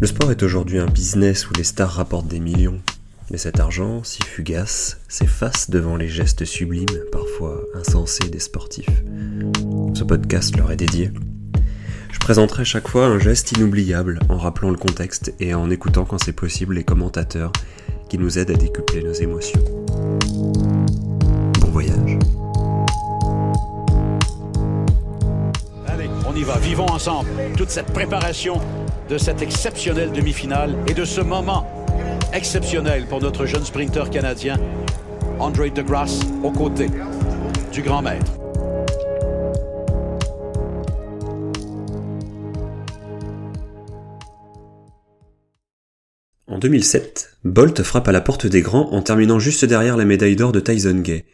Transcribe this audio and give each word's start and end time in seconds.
Le 0.00 0.06
sport 0.06 0.30
est 0.30 0.42
aujourd'hui 0.42 0.78
un 0.78 0.86
business 0.86 1.48
où 1.48 1.54
les 1.54 1.64
stars 1.64 1.92
rapportent 1.92 2.26
des 2.26 2.40
millions. 2.40 2.80
Mais 3.30 3.38
cet 3.38 3.60
argent, 3.60 4.02
si 4.04 4.22
fugace, 4.22 4.98
s'efface 5.08 5.70
devant 5.70 5.96
les 5.96 6.08
gestes 6.08 6.44
sublimes, 6.44 6.86
parfois 7.10 7.62
insensés 7.74 8.28
des 8.28 8.40
sportifs. 8.40 9.02
Ce 9.94 10.04
podcast 10.04 10.56
leur 10.56 10.70
est 10.72 10.76
dédié. 10.76 11.10
Je 12.12 12.18
présenterai 12.18 12.64
chaque 12.64 12.88
fois 12.88 13.06
un 13.06 13.18
geste 13.18 13.52
inoubliable 13.52 14.18
en 14.28 14.36
rappelant 14.36 14.70
le 14.70 14.76
contexte 14.76 15.32
et 15.40 15.54
en 15.54 15.70
écoutant 15.70 16.04
quand 16.04 16.22
c'est 16.22 16.32
possible 16.32 16.74
les 16.74 16.84
commentateurs 16.84 17.52
qui 18.08 18.18
nous 18.18 18.38
aident 18.38 18.50
à 18.50 18.54
décupler 18.54 19.02
nos 19.02 19.12
émotions. 19.12 19.60
Bon 21.60 21.70
voyage. 21.70 22.18
Allez, 25.86 26.10
on 26.26 26.34
y 26.34 26.42
va, 26.42 26.58
vivons 26.58 26.86
ensemble 26.86 27.28
toute 27.56 27.70
cette 27.70 27.92
préparation 27.92 28.60
de 29.08 29.18
cette 29.18 29.42
exceptionnelle 29.42 30.12
demi-finale 30.12 30.74
et 30.88 30.94
de 30.94 31.04
ce 31.04 31.20
moment 31.20 31.66
exceptionnel 32.32 33.06
pour 33.06 33.20
notre 33.20 33.46
jeune 33.46 33.64
sprinter 33.64 34.10
canadien, 34.10 34.58
Andre 35.38 35.68
DeGrasse, 35.68 36.20
aux 36.42 36.50
côtés 36.50 36.90
du 37.72 37.82
grand 37.82 38.02
maître. 38.02 38.32
En 46.46 46.58
2007, 46.58 47.38
Bolt 47.44 47.82
frappe 47.82 48.08
à 48.08 48.12
la 48.12 48.20
porte 48.20 48.46
des 48.46 48.62
grands 48.62 48.92
en 48.92 49.02
terminant 49.02 49.38
juste 49.38 49.64
derrière 49.64 49.96
la 49.96 50.04
médaille 50.04 50.36
d'or 50.36 50.52
de 50.52 50.60
Tyson 50.60 51.00
Gay. 51.00 51.24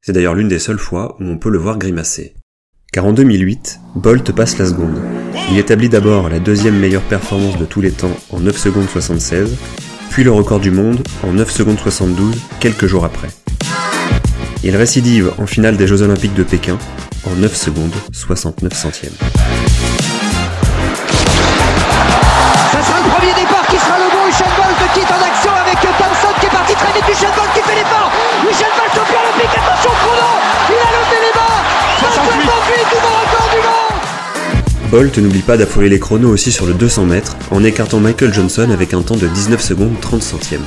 C'est 0.00 0.12
d'ailleurs 0.12 0.34
l'une 0.34 0.48
des 0.48 0.58
seules 0.58 0.78
fois 0.78 1.16
où 1.20 1.24
on 1.24 1.38
peut 1.38 1.50
le 1.50 1.58
voir 1.58 1.78
grimacer. 1.78 2.34
Car 2.94 3.06
en 3.06 3.12
2008, 3.12 3.80
Bolt 3.96 4.30
passe 4.30 4.56
la 4.56 4.66
seconde. 4.66 5.02
Il 5.50 5.58
établit 5.58 5.88
d'abord 5.88 6.28
la 6.28 6.38
deuxième 6.38 6.78
meilleure 6.78 7.02
performance 7.02 7.58
de 7.58 7.64
tous 7.64 7.80
les 7.80 7.90
temps 7.90 8.16
en 8.30 8.38
9 8.38 8.56
secondes 8.56 8.88
76, 8.88 9.56
puis 10.10 10.22
le 10.22 10.30
record 10.30 10.60
du 10.60 10.70
monde 10.70 11.02
en 11.24 11.32
9 11.32 11.50
secondes 11.50 11.76
72 11.76 12.36
quelques 12.60 12.86
jours 12.86 13.04
après. 13.04 13.30
Il 14.62 14.76
récidive 14.76 15.32
en 15.38 15.46
finale 15.46 15.76
des 15.76 15.88
Jeux 15.88 16.02
Olympiques 16.02 16.34
de 16.34 16.44
Pékin 16.44 16.78
en 17.24 17.34
9 17.34 17.56
secondes 17.56 17.96
69 18.12 18.72
centièmes. 18.72 19.10
68 32.74 32.94
nouveau 32.94 33.08
record 33.08 33.48
du 33.50 33.56
monde. 33.56 34.90
Bolt 34.90 35.18
n'oublie 35.18 35.42
pas 35.42 35.56
d'affouler 35.56 35.88
les 35.88 35.98
chronos 35.98 36.30
aussi 36.30 36.52
sur 36.52 36.66
le 36.66 36.74
200 36.74 37.04
mètres 37.04 37.36
en 37.50 37.62
écartant 37.64 38.00
Michael 38.00 38.32
Johnson 38.32 38.68
avec 38.72 38.94
un 38.94 39.02
temps 39.02 39.16
de 39.16 39.26
19 39.26 39.60
secondes 39.60 40.00
30 40.00 40.22
centièmes. 40.22 40.64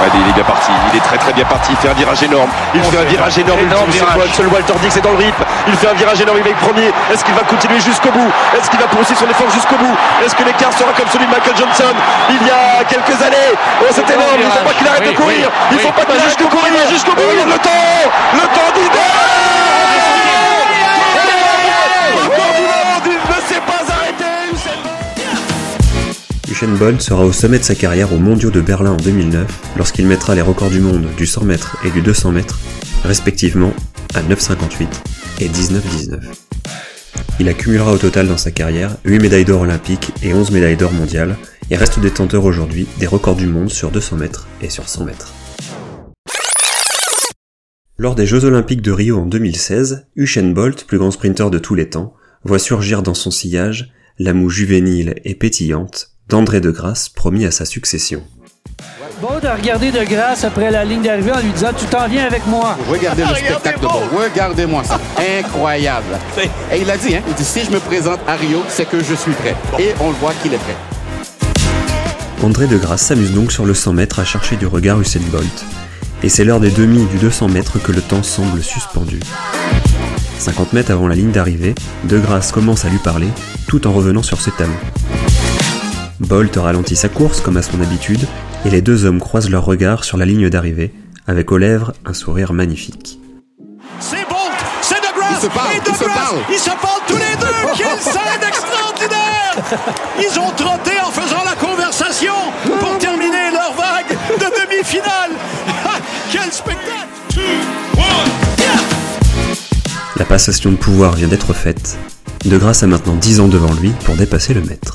Ouais, 0.00 0.08
il 0.14 0.30
est 0.30 0.32
bien 0.32 0.44
parti, 0.44 0.72
il 0.90 0.96
est 0.96 1.02
très 1.02 1.18
très 1.18 1.32
bien 1.34 1.44
parti, 1.44 1.72
il 1.72 1.76
fait 1.76 1.90
un 1.90 1.92
virage 1.92 2.22
énorme, 2.22 2.48
il 2.74 2.82
fait 2.82 2.98
un 2.98 3.04
virage 3.04 3.38
énorme, 3.38 3.60
virage. 3.60 4.30
Seul 4.32 4.46
Walter 4.46 4.72
Dix 4.80 4.96
est 4.96 5.02
dans 5.02 5.12
le 5.12 5.18
rythme, 5.18 5.44
il 5.68 5.74
fait 5.74 5.88
un 5.88 5.92
virage 5.92 6.20
énorme, 6.22 6.38
il 6.38 6.44
va 6.44 6.50
être 6.50 6.64
premier, 6.64 6.88
est-ce 7.12 7.22
qu'il 7.22 7.34
va 7.34 7.42
continuer 7.42 7.80
jusqu'au 7.80 8.10
bout 8.10 8.30
Est-ce 8.56 8.70
qu'il 8.70 8.80
va 8.80 8.86
poursuivre 8.86 9.20
son 9.20 9.28
effort 9.28 9.50
jusqu'au 9.50 9.76
bout 9.76 9.94
Est-ce 10.24 10.34
que 10.34 10.44
l'écart 10.44 10.72
sera 10.72 10.92
comme 10.96 11.08
celui 11.12 11.26
de 11.26 11.30
Michael 11.30 11.54
Johnson 11.54 11.92
il 12.30 12.46
y 12.46 12.50
a 12.50 12.69
quelques 12.90 13.22
années 13.22 13.50
Oh 13.82 13.86
c'est 13.90 14.08
énorme, 14.10 14.38
il 14.40 14.44
ne 14.46 14.50
faut 14.50 14.64
pas 14.66 14.74
qu'il 14.74 14.88
arrête 14.88 15.04
de 15.04 15.08
Oui, 15.10 15.14
courir, 15.14 15.36
oui, 15.38 15.66
il 15.70 15.76
ne 15.76 15.80
faut 15.80 15.88
oui. 15.88 15.94
pas 15.96 16.04
qu'il 16.04 16.20
arrête 16.20 16.38
de 16.38 16.44
courir 16.44 16.88
jusqu'au 16.90 17.14
bout, 17.14 17.22
le 17.22 17.58
temps 17.58 18.10
Le 18.34 18.40
temps 18.54 18.70
il 23.06 23.12
ne 23.12 23.48
s'est 23.48 23.60
pas 23.66 23.82
arrêté 23.92 24.24
Usain 24.52 24.76
Bolt. 24.82 26.50
Usain 26.50 26.68
Bolt 26.78 27.00
sera 27.00 27.24
au 27.24 27.32
sommet 27.32 27.58
de 27.58 27.64
sa 27.64 27.74
carrière 27.74 28.12
aux 28.12 28.18
mondiaux 28.18 28.50
de 28.50 28.60
Berlin 28.60 28.92
en 28.92 28.96
2009 28.96 29.46
lorsqu'il 29.76 30.06
mettra 30.06 30.34
les 30.34 30.42
records 30.42 30.70
du 30.70 30.80
monde 30.80 31.06
du 31.16 31.26
100 31.26 31.44
mètres 31.44 31.76
et 31.84 31.90
du 31.90 32.02
200 32.02 32.32
mètres, 32.32 32.58
respectivement 33.04 33.72
à 34.14 34.20
9,58 34.22 34.86
et 35.40 35.48
19,19. 35.48 36.18
Il 37.38 37.48
accumulera 37.48 37.92
au 37.92 37.98
total 37.98 38.28
dans 38.28 38.36
sa 38.36 38.50
carrière 38.50 38.90
8 39.04 39.18
médailles 39.20 39.44
d'or 39.44 39.62
olympiques 39.62 40.10
et 40.22 40.34
11 40.34 40.50
médailles 40.50 40.76
d'or 40.76 40.92
mondiales 40.92 41.36
et 41.70 41.76
reste 41.76 42.00
détenteur 42.00 42.44
aujourd'hui 42.44 42.86
des 42.98 43.06
records 43.06 43.36
du 43.36 43.46
monde 43.46 43.70
sur 43.70 43.90
200 43.90 44.16
mètres 44.16 44.48
et 44.60 44.70
sur 44.70 44.88
100 44.88 45.04
mètres. 45.04 45.32
Lors 47.96 48.14
des 48.14 48.26
Jeux 48.26 48.44
Olympiques 48.44 48.82
de 48.82 48.92
Rio 48.92 49.18
en 49.18 49.26
2016, 49.26 50.06
Usain 50.16 50.50
Bolt, 50.50 50.84
plus 50.84 50.98
grand 50.98 51.10
sprinter 51.10 51.50
de 51.50 51.58
tous 51.58 51.74
les 51.74 51.90
temps, 51.90 52.14
voit 52.44 52.58
surgir 52.58 53.02
dans 53.02 53.14
son 53.14 53.30
sillage 53.30 53.92
la 54.18 54.32
moue 54.32 54.48
juvénile 54.48 55.16
et 55.24 55.34
pétillante 55.34 56.12
d'André 56.28 56.60
de 56.60 56.70
Grasse 56.70 57.08
promis 57.08 57.44
à 57.44 57.50
sa 57.50 57.64
succession. 57.64 58.22
Bolt 59.20 59.44
a 59.44 59.54
regardé 59.54 59.92
de 59.92 60.02
grâce 60.04 60.44
après 60.44 60.70
la 60.70 60.82
ligne 60.84 61.02
d'arrivée 61.02 61.32
en 61.32 61.40
lui 61.40 61.52
disant 61.52 61.72
Tu 61.76 61.84
t'en 61.86 62.08
viens 62.08 62.24
avec 62.24 62.46
moi. 62.46 62.78
Regardez 62.88 63.22
le 63.22 63.34
spectacle 63.34 63.80
de 63.80 63.86
Bolt. 63.86 64.04
Regardez-moi 64.16 64.82
ça. 64.82 64.98
Incroyable. 65.38 66.18
Et 66.72 66.80
il 66.80 66.90
a 66.90 66.96
dit, 66.96 67.16
hein, 67.16 67.22
il 67.28 67.34
dit, 67.34 67.44
si 67.44 67.64
je 67.64 67.70
me 67.70 67.80
présente 67.80 68.20
à 68.26 68.36
Rio, 68.36 68.62
c'est 68.68 68.88
que 68.88 69.02
je 69.02 69.14
suis 69.14 69.32
prêt. 69.32 69.54
Et 69.78 69.90
on 70.00 70.08
le 70.08 70.16
voit 70.16 70.32
qu'il 70.42 70.54
est 70.54 70.58
prêt. 70.58 70.76
André 72.42 72.66
de 72.66 72.78
Grasse 72.78 73.02
s'amuse 73.06 73.32
donc 73.32 73.52
sur 73.52 73.66
le 73.66 73.74
100 73.74 73.92
mètres 73.92 74.18
à 74.18 74.24
chercher 74.24 74.56
du 74.56 74.66
regard 74.66 75.00
Usain 75.00 75.20
Bolt. 75.30 75.64
Et 76.22 76.28
c'est 76.28 76.44
l'heure 76.44 76.60
des 76.60 76.70
demi 76.70 77.04
du 77.06 77.18
200 77.18 77.48
mètres 77.48 77.78
que 77.82 77.92
le 77.92 78.00
temps 78.00 78.22
semble 78.22 78.62
suspendu. 78.62 79.20
50 80.38 80.72
mètres 80.72 80.90
avant 80.90 81.06
la 81.06 81.14
ligne 81.14 81.32
d'arrivée, 81.32 81.74
De 82.04 82.18
Grasse 82.18 82.50
commence 82.52 82.84
à 82.84 82.88
lui 82.88 82.98
parler 82.98 83.28
tout 83.68 83.86
en 83.86 83.92
revenant 83.92 84.22
sur 84.22 84.40
ses 84.40 84.52
talons. 84.52 84.72
Bolt 86.20 86.56
ralentit 86.56 86.96
sa 86.96 87.08
course 87.08 87.40
comme 87.40 87.56
à 87.58 87.62
son 87.62 87.80
habitude 87.80 88.26
et 88.64 88.70
les 88.70 88.82
deux 88.82 89.04
hommes 89.04 89.20
croisent 89.20 89.50
leurs 89.50 89.64
regards 89.64 90.04
sur 90.04 90.16
la 90.16 90.24
ligne 90.26 90.48
d'arrivée 90.48 90.92
avec 91.26 91.52
aux 91.52 91.58
lèvres 91.58 91.92
un 92.06 92.14
sourire 92.14 92.52
magnifique. 92.52 93.18
C'est 94.00 94.26
Bolt, 94.28 94.40
c'est 94.82 94.96
DeGrasse 94.96 95.36
Ils 95.36 95.42
se 95.42 95.46
parlent, 95.48 95.70
et 95.72 95.76
ils 95.76 95.94
se 95.94 96.00
DeGrasse. 96.00 96.18
parlent. 96.18 96.38
Ils 96.50 96.58
se 96.58 96.70
parlent 96.70 97.02
tous 97.06 97.16
les 97.16 97.36
deux. 97.38 97.46
Quelle 97.76 98.00
scène 98.00 98.48
extraordinaire 98.48 99.80
Ils 100.18 100.38
ont 100.40 100.50
trotté 100.56 100.89
La 110.16 110.24
passation 110.24 110.70
de 110.70 110.76
pouvoir 110.76 111.14
vient 111.14 111.28
d'être 111.28 111.52
faite. 111.52 111.98
De 112.44 112.58
Grasse 112.58 112.82
a 112.82 112.86
maintenant 112.86 113.14
10 113.16 113.40
ans 113.40 113.48
devant 113.48 113.72
lui 113.74 113.90
pour 114.04 114.16
dépasser 114.16 114.54
le 114.54 114.62
maître. 114.62 114.94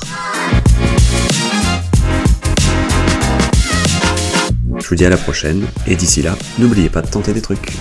Je 4.78 4.88
vous 4.88 4.94
dis 4.94 5.04
à 5.04 5.10
la 5.10 5.16
prochaine, 5.16 5.66
et 5.86 5.96
d'ici 5.96 6.22
là, 6.22 6.36
n'oubliez 6.58 6.88
pas 6.88 7.02
de 7.02 7.08
tenter 7.08 7.32
des 7.32 7.40
trucs. 7.40 7.72